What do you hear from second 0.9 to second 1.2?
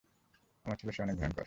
সে অনেক